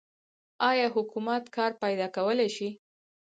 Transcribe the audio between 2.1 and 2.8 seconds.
کولی شي؟